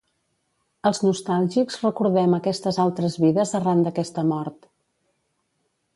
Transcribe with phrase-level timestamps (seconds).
[0.89, 4.71] Els nostàlgics recordem aquestes altres vides arran d'aquest mort.